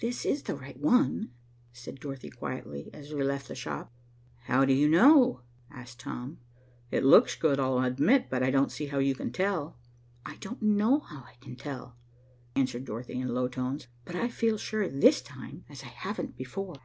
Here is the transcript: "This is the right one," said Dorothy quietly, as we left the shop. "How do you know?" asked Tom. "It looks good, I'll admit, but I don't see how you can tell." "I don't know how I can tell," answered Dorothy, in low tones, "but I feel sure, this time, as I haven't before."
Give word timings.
"This 0.00 0.24
is 0.24 0.44
the 0.44 0.54
right 0.54 0.78
one," 0.78 1.32
said 1.72 1.98
Dorothy 1.98 2.30
quietly, 2.30 2.90
as 2.94 3.12
we 3.12 3.24
left 3.24 3.48
the 3.48 3.56
shop. 3.56 3.92
"How 4.42 4.64
do 4.64 4.72
you 4.72 4.88
know?" 4.88 5.40
asked 5.68 5.98
Tom. 5.98 6.38
"It 6.92 7.02
looks 7.02 7.34
good, 7.34 7.58
I'll 7.58 7.82
admit, 7.82 8.30
but 8.30 8.40
I 8.40 8.52
don't 8.52 8.70
see 8.70 8.86
how 8.86 9.00
you 9.00 9.16
can 9.16 9.32
tell." 9.32 9.76
"I 10.24 10.36
don't 10.36 10.62
know 10.62 11.00
how 11.00 11.24
I 11.24 11.34
can 11.40 11.56
tell," 11.56 11.96
answered 12.54 12.84
Dorothy, 12.84 13.14
in 13.18 13.34
low 13.34 13.48
tones, 13.48 13.88
"but 14.04 14.14
I 14.14 14.28
feel 14.28 14.58
sure, 14.58 14.86
this 14.88 15.20
time, 15.20 15.64
as 15.68 15.82
I 15.82 15.86
haven't 15.88 16.36
before." 16.36 16.76